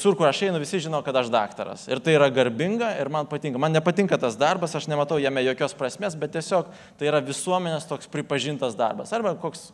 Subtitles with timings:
[0.00, 1.82] Sur, kur aš einu, visi žino, kad aš daktaras.
[1.90, 3.60] Ir tai yra garbinga ir man patinka.
[3.60, 8.08] Man nepatinka tas darbas, aš nematau jame jokios prasmės, bet tiesiog tai yra visuomenės toks
[8.08, 9.12] pripažintas darbas.
[9.12, 9.66] Arba koks,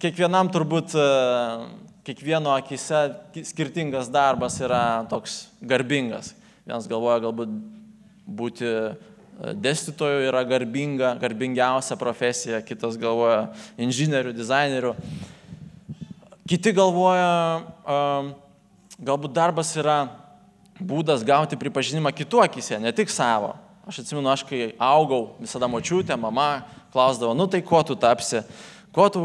[0.00, 3.02] kiekvienam turbūt, e, kiekvieno akise
[3.52, 6.32] skirtingas darbas yra toks garbingas.
[6.64, 7.52] Vienas galvoja galbūt
[8.24, 8.84] būti e,
[9.60, 14.94] dėstytoju yra garbinga, garbingiausia profesija, kitas galvoja inžinierių, dizainerių.
[16.48, 18.32] Kiti galvoja, um,
[19.02, 20.04] galbūt darbas yra
[20.82, 23.54] būdas gauti pripažinimą kitų akise, ne tik savo.
[23.86, 26.62] Aš atsimenu, aš kai augau, visada močiutė, mama
[26.94, 28.44] klausdavo, nu tai ko tu tapsi,
[28.94, 29.22] ko tu,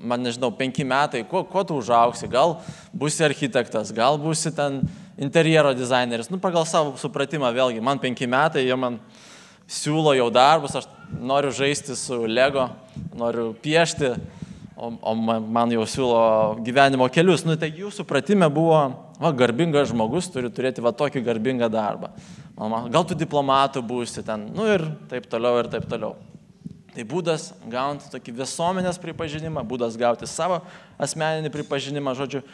[0.00, 2.56] man nežinau, penki metai, ko, ko tu užauksi, gal
[2.96, 4.80] būsi architektas, gal būsi ten
[5.20, 8.96] interjero dizaineris, nu pagal savo supratimą vėlgi, man penki metai, jie man
[9.70, 10.88] siūlo jau darbus, aš
[11.20, 12.70] noriu žaisti su Lego,
[13.12, 14.14] noriu piešti,
[14.76, 16.20] o, o man jau siūlo
[16.64, 17.44] gyvenimo kelius.
[17.46, 18.78] Nu, tai jų supratime buvo,
[19.20, 22.12] va, garbingas žmogus turi turėti va tokį garbingą darbą.
[22.58, 26.14] Mama, gal tu diplomatu būsi ten, nu ir taip toliau ir taip toliau.
[26.94, 30.60] Tai būdas gauti tokį visuomenės pripažinimą, būdas gauti savo
[31.02, 32.44] asmeninį pripažinimą, žodžiu,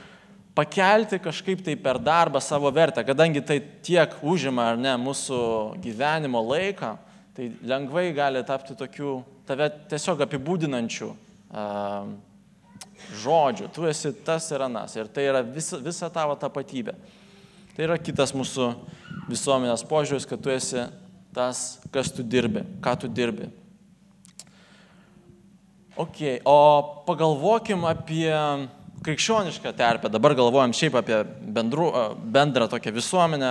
[0.56, 5.40] pakelti kažkaip tai per darbą savo vertę, kadangi tai tiek užima ar ne mūsų
[5.84, 6.94] gyvenimo laiką,
[7.36, 9.18] tai lengvai gali tapti tokių
[9.48, 11.12] tave tiesiog apibūdinančių
[13.20, 14.94] žodžių, tu esi tas ir anas.
[14.96, 16.94] Ir tai yra visa, visa tavo tapatybė.
[17.74, 18.72] Tai yra kitas mūsų
[19.30, 20.84] visuomenės požiūris, kad tu esi
[21.34, 23.50] tas, kas tu dirbi, ką tu dirbi.
[26.00, 26.58] Ok, o
[27.06, 28.30] pagalvokim apie
[29.04, 30.10] krikščionišką terpę.
[30.12, 31.22] Dabar galvojam šiaip apie
[31.56, 31.90] bendru,
[32.32, 33.50] bendrą tokią visuomenę,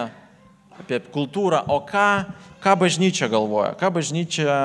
[0.79, 1.65] apie kultūrą.
[1.69, 2.07] O ką,
[2.63, 3.75] ką bažnyčia galvoja?
[3.79, 4.55] Ką bažnyčia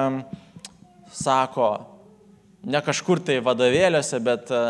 [1.14, 1.93] sako
[2.64, 4.62] ne kažkur tai vadovėliuose, bet, e,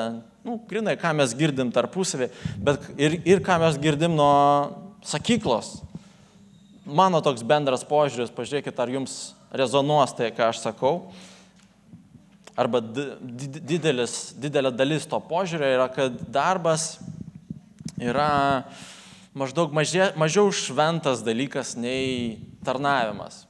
[0.47, 2.31] nu, grinai, ką mes girdim tarpusavį,
[2.67, 4.33] bet ir, ir ką mes girdim nuo
[5.07, 5.79] sakyklos.
[6.85, 9.15] Mano toks bendras požiūris, pažiūrėkit, ar jums
[9.55, 10.97] rezonuos tai, ką aš sakau.
[12.55, 16.99] Arba didelis, didelė dalis to požiūrio yra, kad darbas
[17.99, 18.67] yra
[19.35, 23.45] maždaug mažia, mažiau šventas dalykas nei tarnavimas.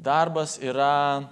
[0.00, 1.28] Darbas yra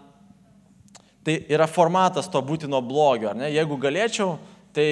[1.22, 3.50] Tai yra formatas to būtino blogio, ar ne?
[3.54, 4.34] Jeigu galėčiau,
[4.74, 4.86] tai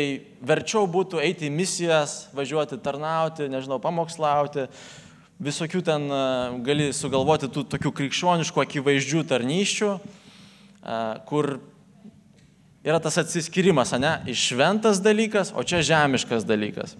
[0.46, 4.68] verčiau būtų eiti į misijas, važiuoti tarnauti, nežinau, pamokslauti,
[5.42, 6.20] visokių ten e,
[6.66, 11.56] gali sugalvoti tų tokių krikščioniškų akivaizdžių tarnyščių, e, kur
[12.86, 16.94] yra tas atsiskirimas, ne, iš šventas dalykas, o čia žemiškas dalykas.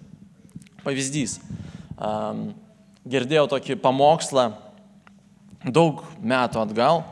[0.80, 1.38] Pavyzdys.
[3.10, 4.46] Girdėjau tokį pamokslą
[5.68, 7.02] daug metų atgal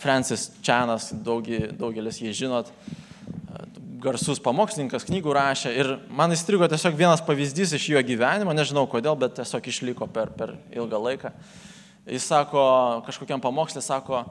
[0.00, 2.70] Francis Čianas, daugelis jį žinot,
[4.02, 9.14] garsus pamokslininkas, knygų rašė ir man įstrigo tiesiog vienas pavyzdys iš jo gyvenimo, nežinau kodėl,
[9.18, 11.32] bet tiesiog išliko per, per ilgą laiką.
[12.10, 12.64] Jis sako,
[13.06, 14.24] kažkokiam pamokslė sako,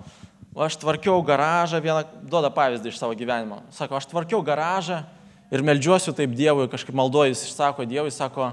[0.60, 3.62] aš tvarkiau garažą, vieną, duoda pavyzdį iš savo gyvenimo.
[3.76, 5.06] Sako, aš tvarkiau garažą
[5.52, 8.52] ir melžiuosiu taip Dievui, kažkaip malduoju, jis išsako Dievui, sako,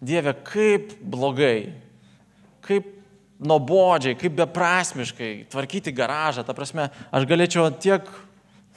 [0.00, 1.72] Dieve, kaip blogai,
[2.64, 2.99] kaip
[3.40, 6.44] nuobodžiai, kaip beprasmiškai tvarkyti garažą.
[6.44, 8.06] Ta prasme, aš galėčiau tiek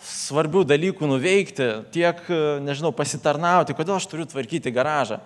[0.04, 2.20] svarbių dalykų nuveikti, tiek,
[2.64, 5.20] nežinau, pasitarnauti, kodėl aš turiu tvarkyti garažą.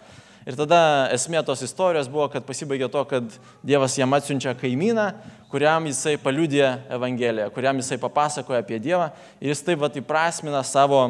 [0.47, 0.79] Ir tada
[1.11, 3.33] esmė tos istorijos buvo, kad pasibaigė to, kad
[3.67, 5.09] Dievas jam atsiunčia kaimyną,
[5.51, 9.09] kuriam jisai paliudė Evangeliją, kuriam jisai papasakoja apie Dievą
[9.41, 11.01] ir jis taip pat įprasmina savo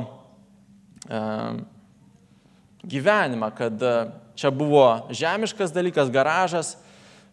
[1.06, 1.22] e,
[2.82, 3.86] gyvenimą, kad
[4.38, 6.74] čia buvo žemiškas dalykas, garažas,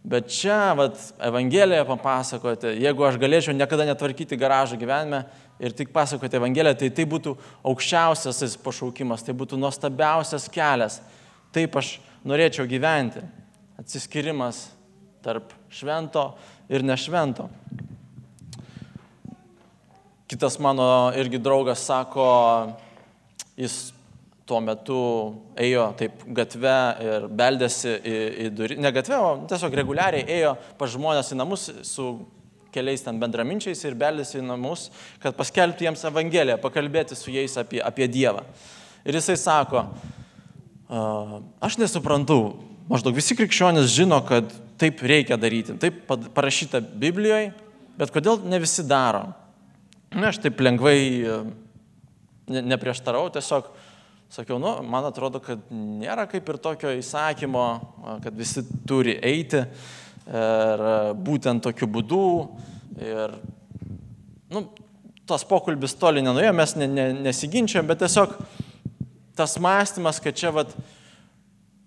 [0.05, 5.23] Bet čia, vat, Evangeliją papasakoti, jeigu aš galėčiau niekada netvarkyti garažo gyvenime
[5.57, 7.33] ir tik pasakoti Evangeliją, tai tai būtų
[7.65, 10.99] aukščiausias pašaukimas, tai būtų nuostabiausias kelias.
[11.57, 11.95] Taip aš
[12.29, 13.25] norėčiau gyventi.
[13.81, 14.67] Atsiskirimas
[15.25, 16.35] tarp švento
[16.69, 17.49] ir nešvento.
[20.29, 22.29] Kitas mano irgi draugas sako,
[23.57, 23.94] jis
[24.49, 25.01] tuo metu
[25.61, 30.89] ėjo taip gatve ir beldėsi į, į durį, ne gatve, o tiesiog reguliariai ėjo pa
[30.91, 32.09] žmonės į namus su
[32.75, 34.89] keliais ten bendraminčiais ir beldėsi į namus,
[35.23, 38.43] kad paskelbti jiems Evangeliją, pakalbėti su jais apie, apie Dievą.
[39.07, 39.85] Ir jisai sako,
[41.65, 42.41] aš nesuprantu,
[42.91, 44.51] maždaug visi krikščionys žino, kad
[44.81, 46.03] taip reikia daryti, taip
[46.35, 47.53] parašyta Biblijoje,
[48.01, 49.29] bet kodėl ne visi daro?
[50.15, 50.99] Na, aš taip lengvai
[52.49, 53.71] neprieštarau, tiesiog
[54.35, 57.67] Sakiau, nu, man atrodo, kad nėra kaip ir tokio įsakymo,
[58.25, 60.83] kad visi turi eiti ir
[61.23, 62.25] būtent tokiu būdu.
[62.99, 63.37] Ir,
[64.51, 64.65] nu,
[65.31, 68.35] tas pokalbis toli nenuėjo, mes ne, ne, nesiginčiam, bet tiesiog
[69.39, 70.75] tas mąstymas, kad čia vat,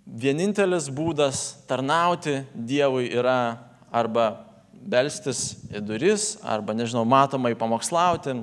[0.07, 3.39] vienintelis būdas tarnauti Dievui yra
[3.91, 4.31] arba
[4.71, 8.39] belstis į duris, arba, nežinau, matomai pamokslauti.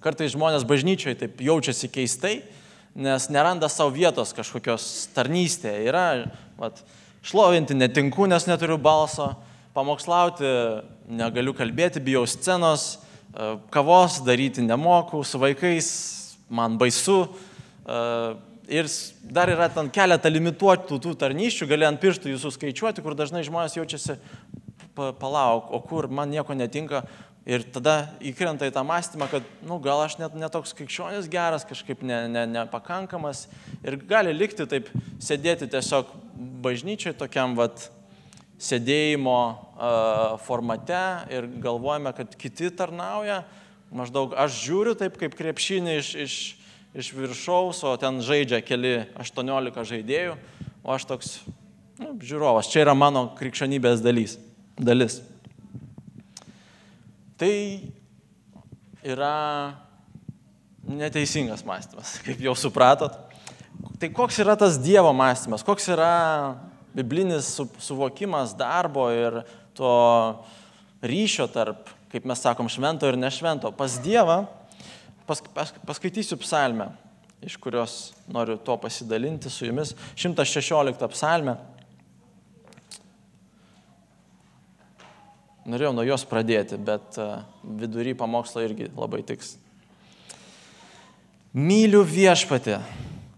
[0.00, 2.38] Kartais žmonės bažnyčioje taip jaučiasi keistai,
[2.96, 5.84] nes neranda savo vietos kažkokios tarnystėje.
[5.90, 6.06] Yra,
[6.56, 6.80] vat,
[7.26, 9.34] šlovinti netinku, nes neturiu balso,
[9.76, 10.48] pamokslauti
[11.12, 15.90] negaliu kalbėti, bijau scenos, e, kavos daryti nemoku, su vaikais
[16.48, 17.26] man baisu.
[17.84, 18.00] E,
[18.80, 18.88] ir
[19.22, 23.76] dar yra ten keletą limituotų tų tarnyščių, gali ant pirštų jūsų skaičiuoti, kur dažnai žmonės
[23.76, 24.16] jaučiasi,
[24.96, 27.04] palauk, o kur man nieko netinka.
[27.46, 31.62] Ir tada įkrenta į tą mąstymą, kad, na, nu, gal aš net netoks krikščionis geras,
[31.68, 33.44] kažkaip ne, ne, nepakankamas.
[33.86, 34.90] Ir gali likti taip,
[35.22, 36.10] sėdėti tiesiog
[36.64, 37.86] bažnyčiai tokiam, vat,
[38.62, 43.42] sėdėjimo uh, formate ir galvojame, kad kiti tarnauja.
[43.94, 46.36] Maždaug aš žiūriu taip kaip krepšinį iš, iš,
[46.96, 50.34] iš viršaus, o ten žaidžia keli 18 žaidėjų,
[50.82, 51.32] o aš toks
[52.00, 52.72] nu, žiūrovas.
[52.72, 54.38] Čia yra mano krikščionybės dalis.
[54.80, 55.20] dalis.
[57.36, 57.52] Tai
[59.06, 59.36] yra
[60.86, 63.16] neteisingas mąstymas, kaip jau supratot.
[64.00, 66.12] Tai koks yra tas Dievo mąstymas, koks yra
[66.96, 67.54] biblinis
[67.84, 69.42] suvokimas darbo ir
[69.76, 69.92] to
[71.04, 73.72] ryšio tarp, kaip mes sakom, švento ir nešvento.
[73.76, 74.46] Pas Dievą
[75.26, 76.92] Pas, pas, paskaitysiu psalmę,
[77.42, 77.94] iš kurios
[78.30, 79.90] noriu to pasidalinti su jumis.
[80.14, 81.56] 116 psalmė.
[85.66, 87.24] Norėjau nuo jos pradėti, bet e,
[87.80, 89.56] vidury pamokslo irgi labai tiks.
[91.56, 92.76] Myliu viešpatį,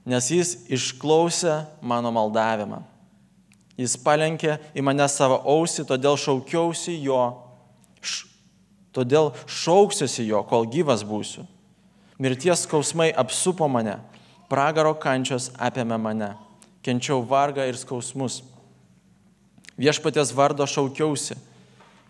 [0.08, 2.82] nes jis išklausė mano maldavimą.
[3.78, 7.22] Jis palenkė į mane savo ausį, todėl šaukiausi jo,
[8.02, 8.26] š,
[8.92, 11.46] todėl šauksiuosi jo, kol gyvas būsiu.
[12.18, 14.00] Mirties skausmai apsupo mane,
[14.50, 16.32] pragaro kančios apėmė mane,
[16.84, 18.42] kenčiau vargą ir skausmus.
[19.78, 21.38] Viešpatės vardo šaukiausi,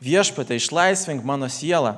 [0.02, 1.96] viešpatė išlaisvink mano sielą.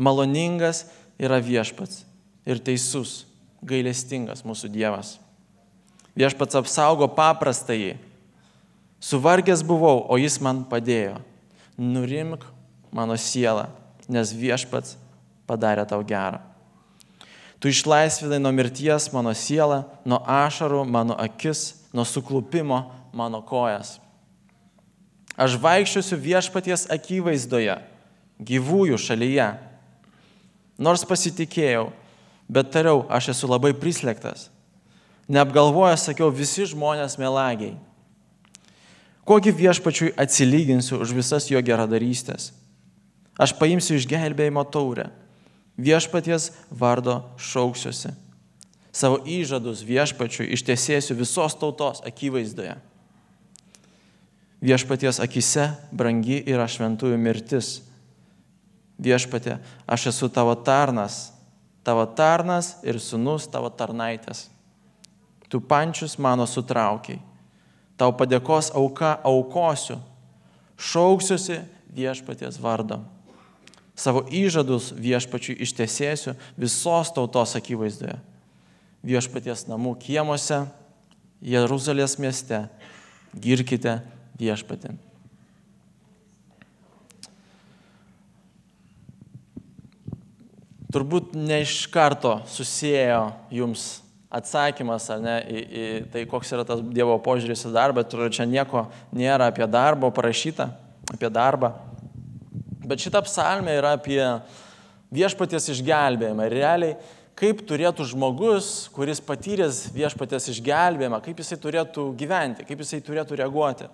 [0.00, 0.86] Maloningas
[1.20, 2.04] yra viešpats
[2.48, 3.26] ir teisus,
[3.62, 5.18] gailestingas mūsų Dievas.
[6.16, 7.96] Viešpats apsaugo paprastąjį.
[9.00, 11.20] Suvargęs buvau, o jis man padėjo.
[11.80, 12.44] Nurimk
[12.92, 13.68] mano sielą,
[14.08, 14.96] nes viešpats
[15.48, 16.40] padarė tau gerą.
[17.60, 23.98] Tu išlaisvinai nuo mirties mano sielą, nuo ašarų mano akis, nuo suklupimo mano kojas.
[25.40, 27.78] Aš vaikščiosiu viešpaties akivaizdoje,
[28.44, 29.46] gyvųjų šalyje.
[30.80, 31.86] Nors pasitikėjau,
[32.48, 34.48] bet tariau, aš esu labai prislėgtas.
[35.30, 37.76] Neapgalvojęs sakiau, visi žmonės melagiai.
[39.24, 42.50] Kogi viešpačiui atsilyginsiu už visas jo geradarystės?
[43.40, 45.08] Aš paimsiu išgelbėjimo taurę
[45.80, 48.12] viešpaties vardo šauksiuosi.
[48.92, 52.74] Savo įžadus viešpačiui ištiesėsiu visos tautos akivaizdoje.
[54.60, 57.78] Viešpaties akise brangi yra šventųjų mirtis.
[59.00, 59.56] Viešpatė,
[59.88, 61.30] aš esu tavo tarnas,
[61.86, 64.50] tavo tarnas ir sunus tavo tarnaitės.
[65.48, 67.18] Tu pančius mano sutraukiai.
[67.96, 69.96] Tau padėkos auka aukosiu.
[70.80, 71.62] Šauksiuosi
[71.96, 73.00] viešpaties vardo
[74.00, 78.16] savo įžadus viešpačiui ištesėsiu visos tautos akivaizdoje.
[79.04, 80.64] Viešpaties namų kiemuose,
[81.40, 82.66] Jeruzalės mieste,
[83.32, 84.00] girkite
[84.40, 84.96] viešpatį.
[90.90, 96.82] Turbūt ne iš karto susijęjo jums atsakymas, ar ne, į, į tai, koks yra tas
[96.94, 100.70] Dievo požiūris į darbą, turbūt čia nieko nėra apie darbą parašyta,
[101.14, 101.72] apie darbą.
[102.86, 104.18] Bet šita psalmė yra apie
[105.14, 106.46] viešpaties išgelbėjimą.
[106.46, 106.96] Ir realiai,
[107.38, 113.90] kaip turėtų žmogus, kuris patyręs viešpaties išgelbėjimą, kaip jisai turėtų gyventi, kaip jisai turėtų reaguoti.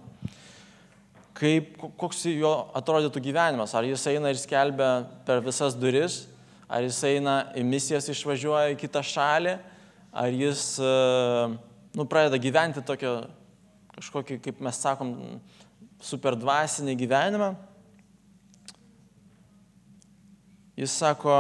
[1.37, 3.75] Kaip, koks jo atrodytų gyvenimas.
[3.77, 6.23] Ar jis eina ir skelbia per visas duris,
[6.65, 9.59] ar jis eina į misijas išvažiuoja į kitą šalį,
[10.17, 10.95] ar jis e,
[11.93, 13.19] nu, pradeda gyventi tokio
[13.97, 15.13] kažkokį, kaip mes sakom,
[16.03, 17.53] super dvasinį gyvenimą.
[20.77, 21.37] Jis sako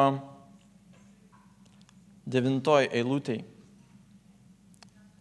[2.27, 3.43] devintoj eilutėj,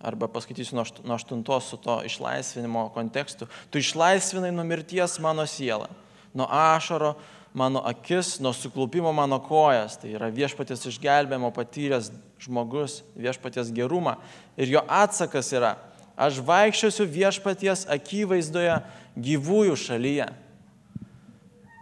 [0.06, 5.90] arba paskaitysiu nuo aštuntos su to išlaisvinimo kontekstu, tu išlaisvinai nuo mirties mano sielą,
[6.34, 7.16] nuo ašaro
[7.56, 12.12] mano akis, nuo suklupimo mano kojas, tai yra viešpatės išgelbėjimo patyręs
[12.44, 14.18] žmogus, viešpatės gerumą.
[14.60, 15.78] Ir jo atsakas yra,
[16.20, 18.76] aš vaikščiosiu viešpaties akivaizdoje
[19.16, 20.28] gyvųjų šalyje.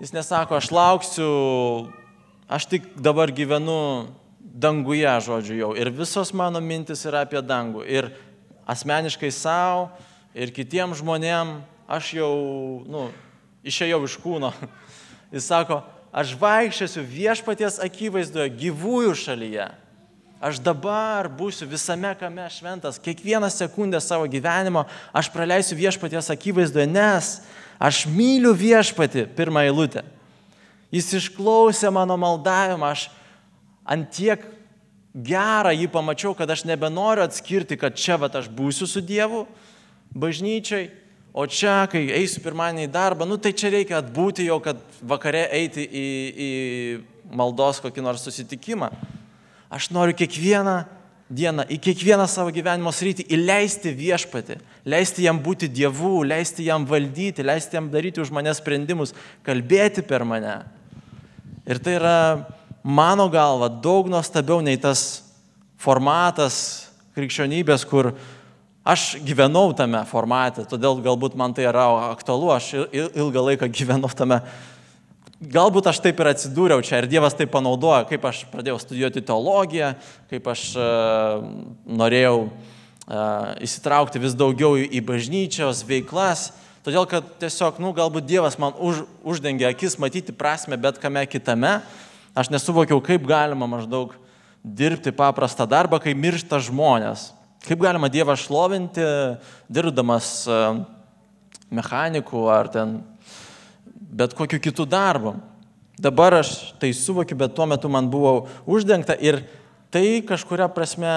[0.04, 1.34] Jis nesako, aš lauksiu
[2.48, 4.08] aš tik dabar gyvenu
[4.64, 5.72] danguje, žodžiu, jau.
[5.76, 7.84] Ir visos mano mintis yra apie dangų.
[7.84, 8.10] Ir
[8.70, 9.90] asmeniškai savo
[10.34, 12.34] ir kitiem žmonėm aš jau,
[12.88, 13.08] nu,
[13.68, 14.54] išėjau iš kūno.
[15.34, 15.82] Jis sako,
[16.14, 19.70] aš vaikščiosiu viešpaties akivaizdoje gyvųjų šalyje.
[20.44, 24.84] Aš dabar būsiu visame kame šventas, kiekvieną sekundę savo gyvenimo
[25.16, 27.38] aš praleisiu viešpaties akivaizdoje, nes
[27.80, 30.04] aš myliu viešpati, pirmą eilutę.
[30.92, 33.08] Jis išklausė mano maldavimą, aš
[33.86, 34.44] ant tiek
[35.14, 39.46] gerą jį pamačiau, kad aš nebenoriu atskirti, kad čia va aš būsiu su Dievu,
[40.14, 40.90] bažnyčiai,
[41.34, 45.48] o čia, kai eisiu pirmąjį į darbą, nu tai čia reikia atbūti jau, kad vakare
[45.54, 46.50] eiti į, į
[47.34, 48.92] maldos kokį nors susitikimą.
[49.74, 50.84] Aš noriu kiekvieną
[51.34, 57.46] dieną, į kiekvieną savo gyvenimo sritį įleisti viešpatį, leisti jam būti dievu, leisti jam valdyti,
[57.46, 60.60] leisti jam daryti už mane sprendimus, kalbėti per mane.
[61.66, 62.18] Ir tai yra
[62.84, 65.24] mano galva daug nuostabiau nei tas
[65.80, 68.12] formatas krikščionybės, kur
[68.84, 74.42] aš gyvenau tame formate, todėl galbūt man tai yra aktualu, aš ilgą laiką gyvenau tame.
[75.44, 79.90] Galbūt aš taip ir atsidūriau čia ir Dievas tai panaudojo, kaip aš pradėjau studijuoti teologiją,
[80.32, 81.44] kaip aš uh,
[81.84, 88.56] norėjau uh, įsitraukti vis daugiau į, į bažnyčios veiklas, todėl kad tiesiog, nu, galbūt Dievas
[88.60, 92.03] man už, uždengė akis matyti prasme bet kame kitame, uh,
[92.34, 94.16] Aš nesuvokiau, kaip galima maždaug
[94.66, 97.30] dirbti paprastą darbą, kai miršta žmonės.
[97.64, 99.04] Kaip galima Dievą šlovinti,
[99.72, 100.62] dirbdamas e,
[101.72, 102.96] mechanikų ar ten
[104.14, 105.36] bet kokiu kitų darbų.
[106.02, 109.44] Dabar aš tai suvokiu, bet tuo metu man buvo uždengta ir
[109.94, 111.12] tai kažkuria prasme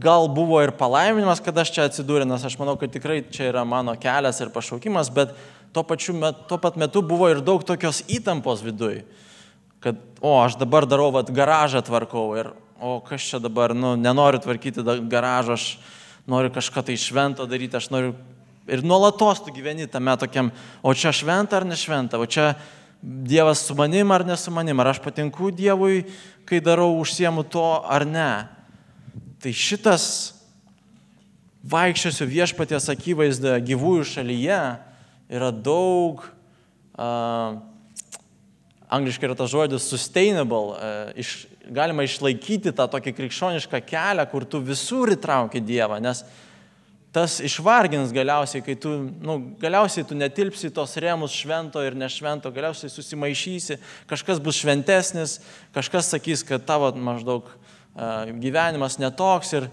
[0.00, 3.66] gal buvo ir palaiminimas, kad aš čia atsidūrė, nes aš manau, kad tikrai čia yra
[3.68, 5.36] mano kelias ir pašaukimas, bet
[5.76, 9.04] tuo, metu, tuo pat metu buvo ir daug tokios įtampos viduje
[9.84, 12.48] kad, o, aš dabar darau, vad, garažą tvarkau ir,
[12.80, 15.66] o, kas čia dabar, nu, nenoriu tvarkyti garažą, aš
[16.30, 18.14] noriu kažką tai švento daryti, aš noriu
[18.66, 20.48] ir nuolatos tu gyveni tame tokiam,
[20.82, 22.54] o čia šventa ar nešventa, o čia
[23.04, 26.06] Dievas su manim ar ne su manim, ar aš patinku Dievui,
[26.48, 28.46] kai darau, užsiemu to ar ne.
[29.44, 30.06] Tai šitas
[31.68, 34.60] vaikščiosiu viešpaties akivaizdoje gyvųjų šalyje
[35.36, 37.60] yra daug uh,
[38.92, 41.34] angliškai yra tas žodis sustainable, e, iš,
[41.72, 46.24] galima išlaikyti tą tokį krikščionišką kelią, kur tu visur įtrauki Dievą, nes
[47.14, 48.90] tas išvargins galiausiai, kai tu,
[49.22, 53.78] nu, galiausiai tu netilpsi tos rėmus švento ir nešvento, galiausiai susimaišysi,
[54.10, 55.38] kažkas bus šventesnis,
[55.76, 59.68] kažkas sakys, kad tavo maždaug uh, gyvenimas netoks ir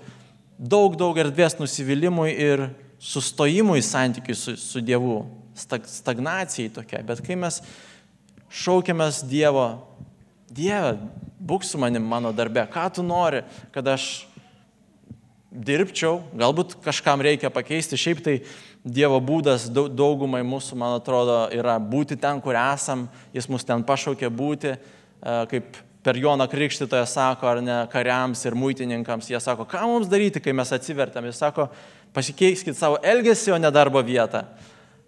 [0.61, 2.67] daug, daug erdvės nusivylimui ir
[3.01, 5.23] sustojimui santykiui su, su Dievu,
[5.57, 7.01] stag, stagnacijai tokia.
[7.01, 7.57] Bet kai mes
[8.51, 9.67] šaukiamės Dievo,
[10.51, 10.97] Dieve,
[11.39, 14.09] būk su manim mano darbe, ką tu nori, kad aš
[15.51, 18.35] dirbčiau, galbūt kažkam reikia pakeisti, šiaip tai
[18.81, 23.05] Dievo būdas daugumai mūsų, man atrodo, yra būti ten, kur esam,
[23.35, 28.57] jis mus ten pašaukė būti, e, kaip per Joną Krikštytoją sako, ar ne, kariams ir
[28.57, 31.67] muitininkams, jie sako, ką mums daryti, kai mes atsivertam, jis sako,
[32.15, 34.47] pasikeiskit savo elgesį, o ne darbo vietą.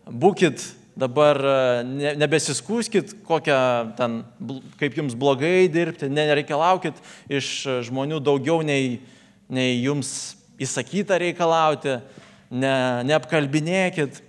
[0.06, 0.62] Būkit
[1.00, 1.56] dabar e,
[1.88, 3.60] ne, nebesiskūskit, kokią
[3.98, 4.20] ten,
[4.80, 7.00] kaip jums blogai dirbti, nereikalaukit
[7.32, 7.50] iš
[7.90, 9.00] žmonių daugiau nei,
[9.50, 11.98] nei jums įsakyta reikalauti,
[12.54, 12.76] ne,
[13.10, 14.22] neapkalbinėkit,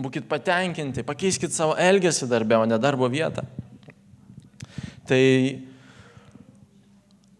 [0.00, 3.44] būkit patenkinti, pakeiskit savo elgesį darbę, o ne darbo vietą.
[5.08, 5.24] Tai,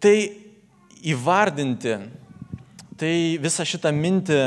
[0.03, 0.17] tai
[1.07, 1.95] įvardinti,
[2.99, 4.41] tai visą šitą mintį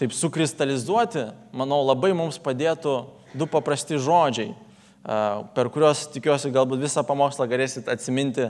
[0.00, 2.94] taip sukristalizuoti, manau, labai mums padėtų
[3.36, 4.54] du paprasti žodžiai,
[5.54, 8.48] per kuriuos tikiuosi galbūt visą pamokslą galėsit atsiminti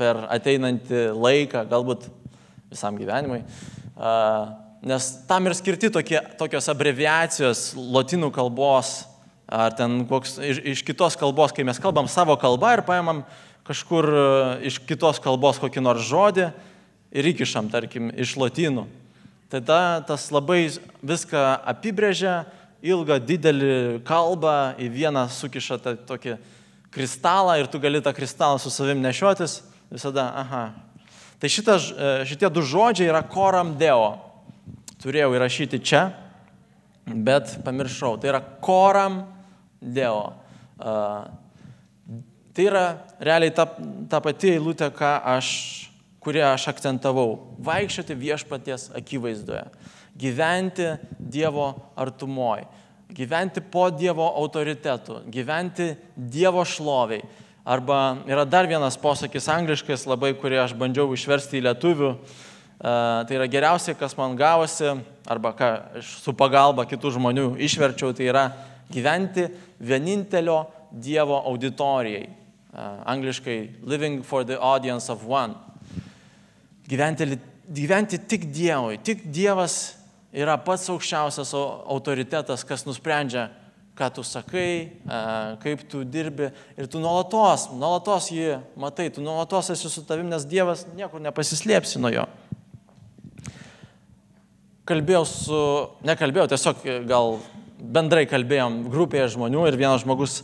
[0.00, 2.06] per ateinantį laiką, galbūt
[2.70, 3.42] visam gyvenimui.
[4.86, 9.00] Nes tam ir skirti tokie, tokios abreviacijos latinų kalbos,
[9.50, 13.24] ar ten koks, iš, iš kitos kalbos, kai mes kalbam savo kalbą ir paimam
[13.66, 14.06] kažkur
[14.66, 16.48] iš kitos kalbos kokį nors žodį
[17.10, 18.86] ir įkišam, tarkim, iš latinų.
[19.50, 20.68] Tada tas labai
[21.02, 21.40] viską
[21.72, 22.44] apibrėžia,
[22.86, 26.36] ilgą, didelį kalbą, į vieną sukiša tą tokį
[26.94, 30.62] kristalą ir tu gali tą kristalą su savim nešiotis visada, aha.
[31.40, 34.20] Tai šitas, e, šitie du žodžiai yra koram deo.
[35.00, 36.10] Turėjau įrašyti čia,
[37.08, 38.18] bet pamiršau.
[38.20, 39.22] Tai yra koram
[39.80, 40.34] deo.
[40.80, 41.24] Uh,
[42.56, 42.84] tai yra
[43.20, 43.66] realiai ta,
[44.08, 45.48] ta pati eilutė, ką aš
[46.20, 49.64] kurią aš akcentavau- vaikščioti viešpaties akivaizdoje,
[50.18, 52.66] gyventi Dievo artumoje,
[53.08, 57.22] gyventi po Dievo autoritetu, gyventi Dievo šloviai.
[57.64, 62.16] Arba yra dar vienas posakis angliškas labai, kurį aš bandžiau išversti į lietuvių.
[62.80, 68.52] tai yra geriausiai, kas man gavosi, arba ką su pagalba kitų žmonių išverčiau, tai yra
[68.90, 72.28] gyventi vienintelio Dievo auditorijai.
[73.04, 75.54] Angliškai living for the audience of one.
[76.90, 77.38] Gyventi,
[77.70, 78.98] gyventi tik Dievui.
[78.98, 79.94] Tik Dievas
[80.34, 83.46] yra pats aukščiausias autoritetas, kas nusprendžia,
[83.98, 84.90] ką tu sakai,
[85.62, 90.46] kaip tu dirbi ir tu nuolatos, nuolatos jį matai, tu nuolatos esi su tavim, nes
[90.50, 92.26] Dievas niekur nepasislėpsi nuo jo.
[94.90, 95.64] Kalbėjau su,
[96.06, 97.36] nekalbėjau, tiesiog gal
[97.78, 100.40] bendrai kalbėjom grupėje žmonių ir vienas žmogus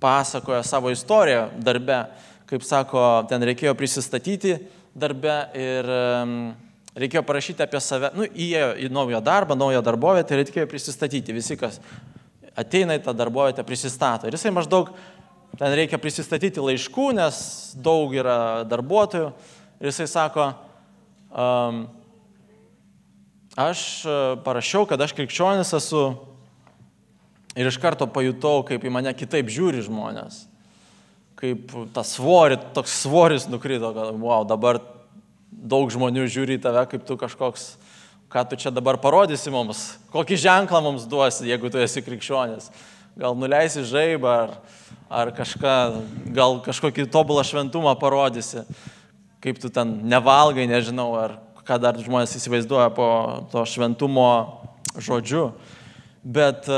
[0.00, 2.04] pasakoja savo istoriją darbe,
[2.50, 4.60] kaip sako, ten reikėjo prisistatyti
[5.00, 5.88] darbe ir
[7.00, 11.34] reikėjo parašyti apie save, nu, įėjo į naują darbą, naują darbovietę ir reikėjo prisistatyti.
[11.36, 11.80] Visi, kas
[12.58, 14.28] ateina į tą darbovietę, prisistato.
[14.28, 14.90] Ir jisai maždaug,
[15.58, 17.38] ten reikia prisistatyti laiškų, nes
[17.78, 19.30] daug yra darbuotojų.
[19.80, 20.50] Ir jisai sako,
[21.30, 21.84] um,
[23.56, 26.04] aš e, parašiau, kad aš krikščionis esu
[27.56, 30.44] ir iš karto pajutau, kaip į mane kitaip žiūri žmonės.
[31.40, 34.82] Kaip tas svoris, toks svoris nukrito, kad, wow, dabar
[35.50, 37.72] daug žmonių žiūri į tave, kaip tu kažkoks
[38.30, 42.68] ką tu čia dabar parodysi mums, kokį ženklą mums duosi, jeigu tu esi krikščionis.
[43.18, 44.52] Gal nuleisi žaibą ar,
[45.10, 45.74] ar kažką,
[46.30, 48.62] gal kažkokį tobulą šventumą parodysi,
[49.42, 53.08] kaip tu ten nevalgai, nežinau, ar ką dar žmonės įsivaizduoja po
[53.50, 54.30] to šventumo
[54.94, 55.50] žodžiu.
[56.22, 56.70] Bet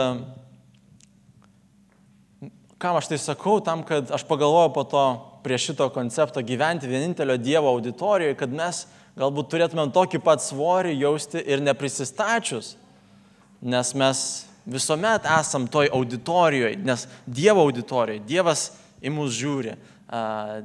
[2.82, 5.04] kam aš tai sakau, tam, kad aš pagalvoju po to
[5.44, 8.86] prie šito koncepto gyventi vienintelio Dievo auditorijoje, kad mes
[9.18, 12.74] galbūt turėtumėm tokį pat svorį jausti ir neprisistačius,
[13.62, 14.22] nes mes
[14.66, 18.64] visuomet esam toj auditorijoje, nes Dievo auditorijoje, Dievas
[19.02, 19.76] į mus žiūri,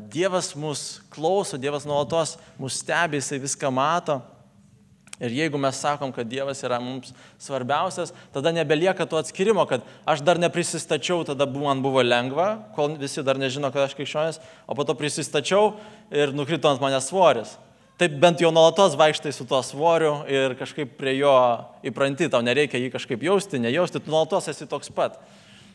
[0.09, 4.19] Dievas mus klauso, Dievas nuolatos mus stebi, jisai viską mato.
[5.17, 7.09] Ir jeigu mes sakom, kad Dievas yra mums
[7.41, 13.23] svarbiausias, tada nebelieka to atskirimo, kad aš dar neprisistačiau, tada man buvo lengva, kol visi
[13.25, 14.37] dar nežino, kad aš krikščionis,
[14.69, 15.71] o po to prisistačiau
[16.13, 17.55] ir nukrito ant manęs svoris.
[17.97, 21.33] Taip bent jau nuolatos vaikštai su tuo svoriu ir kažkaip prie jo
[21.81, 25.17] įpranti, tau nereikia jį kažkaip jausti, nejausti, tu nuolatos esi toks pat,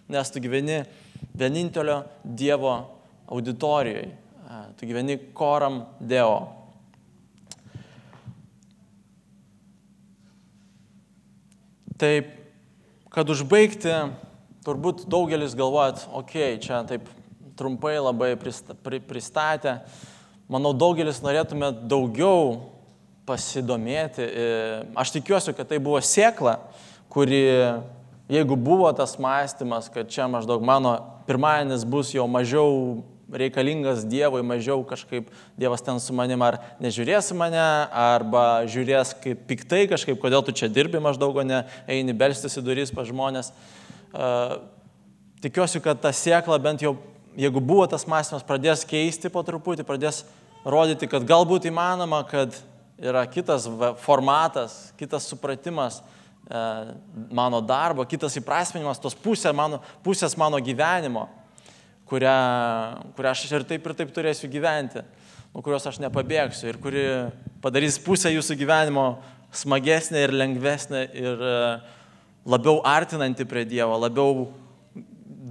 [0.06, 0.84] nes tu gyveni
[1.34, 2.76] vienintelio Dievo
[3.26, 4.12] auditorijoje,
[4.78, 6.61] tu gyveni koram Deo.
[12.02, 12.32] Taip,
[13.14, 13.92] kad užbaigti,
[14.66, 17.04] turbūt daugelis galvojat, okei, okay, čia taip
[17.54, 18.32] trumpai labai
[19.06, 19.76] pristatė,
[20.50, 22.56] manau, daugelis norėtume daugiau
[23.28, 24.26] pasidomėti.
[24.98, 26.56] Aš tikiuosi, kad tai buvo sėkla,
[27.12, 27.44] kuri,
[28.34, 30.96] jeigu buvo tas mąstymas, kad čia maždaug mano
[31.30, 37.62] pirmadienis bus jau mažiau reikalingas Dievui, mažiau kažkaip Dievas ten su manim ar nežiūrės mane,
[37.88, 42.64] arba žiūrės kaip piktai kažkaip, kodėl tu čia dirbi maždaug, o ne eini belstis į
[42.66, 43.52] duris pa žmonės.
[44.12, 44.60] Uh,
[45.42, 46.94] tikiuosi, kad ta sėkla bent jau,
[47.38, 50.22] jeigu buvo tas mąstymas, pradės keisti po truputį, pradės
[50.64, 52.54] rodyti, kad galbūt įmanoma, kad
[53.02, 53.66] yra kitas
[54.04, 56.60] formatas, kitas supratimas e,
[57.34, 61.26] mano darbo, kitas įprasminimas tos pusės mano, pusės mano gyvenimo,
[62.12, 62.38] kurią,
[63.16, 65.00] kurią aš ir taip ir taip turėsiu gyventi,
[65.54, 67.04] nuo kurios aš nepabėgsiu ir kuri
[67.64, 69.06] padarys pusę jūsų gyvenimo
[69.56, 71.54] smagesnė ir lengvesnė ir e,
[72.48, 74.50] labiau artinanti prie Dievo, labiau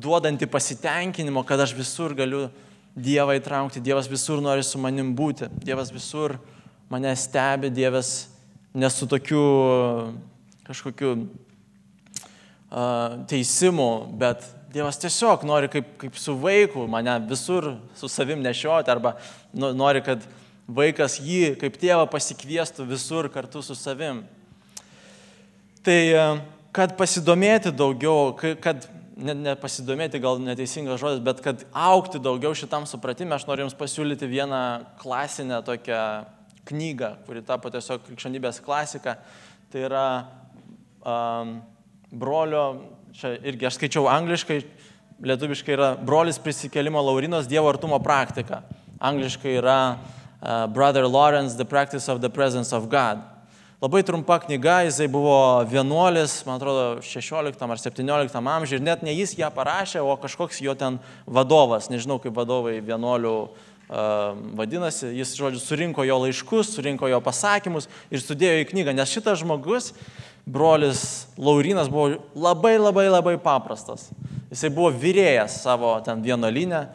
[0.01, 2.49] duodanti pasitenkinimo, kad aš visur galiu
[2.91, 6.35] Dievą įtraukti, Dievas visur nori su manim būti, Dievas visur
[6.91, 8.27] mane stebi, Dievas
[8.75, 9.43] nesu tokiu
[10.67, 11.27] kažkokiu uh,
[13.31, 19.17] teisimu, bet Dievas tiesiog nori kaip, kaip su vaiku mane visur su savim nešioti arba
[19.51, 20.23] nu, nori, kad
[20.71, 24.23] vaikas jį kaip tėvą pasikviestų visur kartu su savim.
[25.83, 25.99] Tai
[26.71, 28.31] kad pasidomėti daugiau,
[28.63, 28.87] kad
[29.21, 34.61] nepasidomėti gal neteisingas žodis, bet kad aukti daugiau šitam supratime, aš noriu Jums pasiūlyti vieną
[35.01, 36.01] klasinę tokią
[36.69, 39.17] knygą, kuri tapo tiesiog krikščionybės klasika.
[39.71, 40.05] Tai yra
[41.03, 41.57] um,
[42.11, 42.65] brolio,
[43.13, 44.61] čia irgi aš skaičiau angliškai,
[45.25, 48.61] lietuviškai yra brolis prisikelimo Laurinos Dievo artumo praktika.
[48.99, 53.23] Angliškai yra uh, Brother Lawrence, The Practice of the Presence of God.
[53.81, 59.15] Labai trumpa knyga, jisai buvo vienuolis, man atrodo, 16 ar 17 amžiuje ir net ne
[59.15, 65.35] jis ją parašė, o kažkoks jo ten vadovas, nežinau kaip vadovai vienuolių uh, vadinasi, jis,
[65.35, 69.91] žodžiu, surinko jo laiškus, surinko jo pasakymus ir sudėjo į knygą, nes šitas žmogus,
[70.47, 74.07] brolis Laurinas, buvo labai labai labai paprastas.
[74.51, 76.85] Jisai buvo vyrėjas savo ten vienolinę,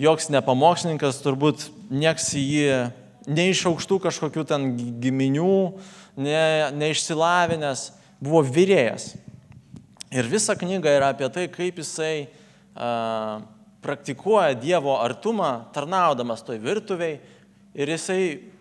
[0.00, 2.80] joks nepamokslininkas, turbūt nieks į jį
[3.28, 4.70] ne iš aukštų kažkokių ten
[5.02, 5.56] giminių,
[6.16, 6.44] ne,
[6.80, 7.90] neišsilavinęs,
[8.22, 9.12] buvo vyrėjas.
[10.12, 12.26] Ir visa knyga yra apie tai, kaip jisai
[12.74, 13.40] a,
[13.82, 17.18] praktikuoja Dievo artumą, tarnaudamas toj virtuviai.
[17.74, 18.52] Ir jisai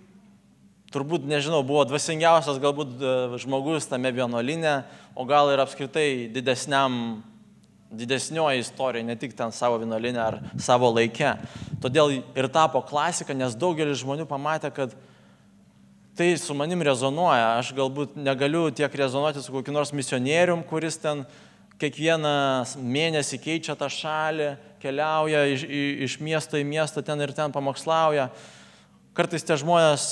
[0.91, 3.11] turbūt, nežinau, buvo dvasingiausias galbūt e,
[3.43, 4.81] žmogus tame vienuolinė,
[5.15, 7.21] o gal ir apskritai didesniam,
[7.91, 11.35] didesnioji istorija, ne tik ten savo vienuolinė ar savo laikė.
[11.83, 14.95] Todėl ir tapo klasika, nes daugelis žmonių pamatė, kad
[16.17, 17.57] tai su manim rezonuoja.
[17.59, 21.23] Aš galbūt negaliu tiek rezonuoti su kokiu nors misionierium, kuris ten
[21.81, 22.35] kiekvieną
[22.77, 24.51] mėnesį keičia tą šalį,
[24.81, 25.63] keliauja iš,
[26.07, 28.29] iš miesto į miestą ten ir ten pamokslauja.
[29.17, 30.05] Kartais tie žmonės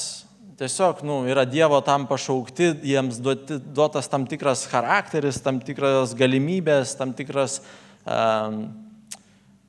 [0.60, 6.97] tiesiog nu, yra Dievo tam pašaukti, jiems duoti, duotas tam tikras charakteris, tam tikras galimybės,
[6.99, 7.62] tam tikras
[8.03, 8.65] um,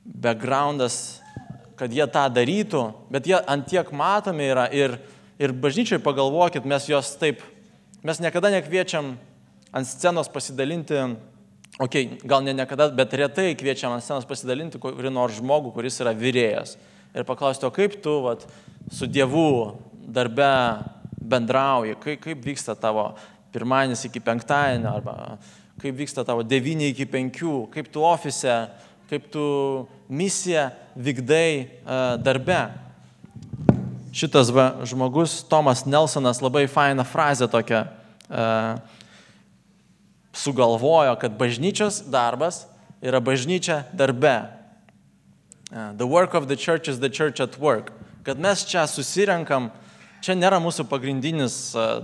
[0.03, 1.21] backgroundas,
[1.79, 2.83] kad jie tą darytų,
[3.13, 4.97] bet jie antiek matomi yra ir,
[5.39, 7.39] ir bažnyčiai pagalvokit, mes juos taip,
[8.03, 9.15] mes niekada nekviečiam
[9.71, 10.99] ant scenos pasidalinti,
[11.81, 16.13] okay, gal ne niekada, bet retai kviečiam ant scenos pasidalinti kurį nors žmogų, kuris yra
[16.13, 16.75] vyrėjas.
[17.17, 18.45] Ir paklausti, o kaip tu vat,
[18.93, 19.73] su Dievu
[20.05, 20.51] darbe
[21.21, 23.11] bendrauji, kaip, kaip vyksta tavo
[23.51, 25.39] pirmadienis iki penktadienio, arba
[25.81, 28.53] kaip vyksta tavo devyni iki penkių, kaip tu ofise,
[29.09, 29.43] kaip tu
[30.11, 32.61] misiją vykdai uh, darbe.
[34.15, 39.00] Šitas va, žmogus, Tomas Nelsonas, labai fainą frazę tokią uh,
[40.33, 42.65] sugalvojo, kad bažnyčios darbas
[43.01, 44.47] yra bažnyčia darbe.
[45.71, 47.91] Uh, the work of the church is the church at work.
[48.23, 49.71] Kad mes čia susirenkam
[50.21, 51.55] Čia nėra mūsų pagrindinis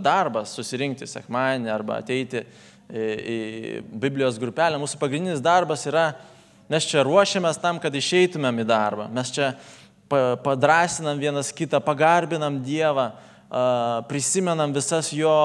[0.01, 3.35] darbas susirinkti sekmadienį arba ateiti į, į
[3.93, 4.79] Biblijos grupelę.
[4.81, 6.07] Mūsų pagrindinis darbas yra,
[6.65, 9.05] mes čia ruošiamės tam, kad išeitumėm į darbą.
[9.13, 9.51] Mes čia
[10.09, 13.11] padrasinam vienas kitą, pagarbinam Dievą,
[14.09, 15.37] prisimenam visas jo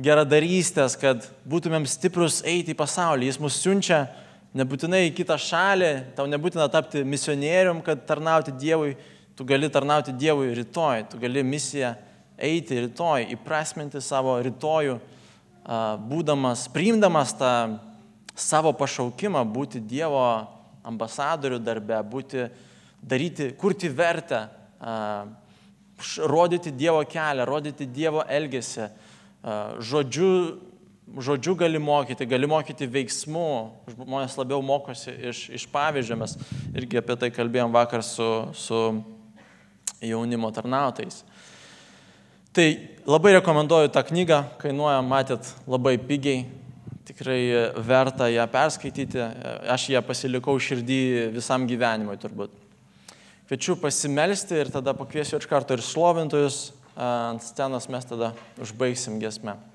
[0.00, 3.28] geradarystės, kad būtumėm stiprus eiti į pasaulį.
[3.28, 4.04] Jis mus siunčia
[4.56, 8.96] nebūtinai į kitą šalį, tau nebūtina tapti misionierium, kad tarnauti Dievui
[9.40, 11.94] Tu gali tarnauti Dievui rytoj, tu gali misiją
[12.36, 14.98] eiti rytoj, įprasminti savo rytojų,
[16.10, 17.52] būdamas, priimdamas tą
[18.36, 20.20] savo pašaukimą būti Dievo
[20.84, 22.44] ambasadorių darbe, būti,
[23.00, 24.42] daryti, kurti vertę,
[26.20, 28.90] rodyti Dievo kelią, rodyti Dievo elgesį.
[29.80, 30.60] Žodžiu,
[31.16, 33.48] žodžiu gali mokyti, gali mokyti veiksmų,
[33.94, 36.36] žmonės labiau mokosi iš, iš pavyzdžio, mes
[36.76, 38.80] irgi apie tai kalbėjom vakar su, su
[40.04, 41.22] jaunimo tarnautais.
[42.52, 42.66] Tai
[43.06, 46.44] labai rekomenduoju tą knygą, kainuoja, matėt, labai pigiai,
[47.06, 47.40] tikrai
[47.86, 49.22] verta ją perskaityti,
[49.70, 52.52] aš ją pasilikau širdį visam gyvenimui turbūt.
[53.50, 56.58] Kviečiu pasimelsti ir tada pakviesiu iš karto ir šlovintojus
[56.96, 59.60] ant scenos, mes tada užbaigsim gesmę.